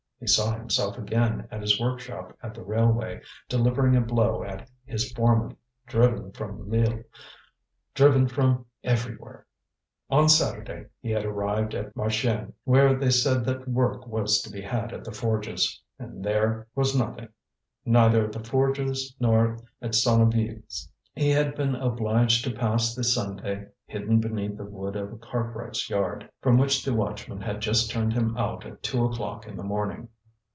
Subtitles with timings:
[0.23, 5.11] He saw himself again at his workshop at the railway, delivering a blow at his
[5.13, 7.01] foreman, driven from Lille,
[7.95, 9.47] driven from everywhere.
[10.11, 14.61] On Saturday he had arrived at Marchiennes, where they said that work was to be
[14.61, 17.29] had at the Forges, and there was nothing,
[17.83, 20.87] neither at the Forges nor at Sonneville's.
[21.15, 25.89] He had been obliged to pass the Sunday hidden beneath the wood of a cartwright's
[25.89, 29.63] yard, from which the watchman had just turned him out at two o'clock in the
[29.63, 30.07] morning.